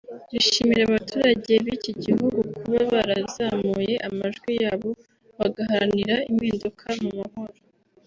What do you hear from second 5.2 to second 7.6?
bagaharanira impinduka mu mahoro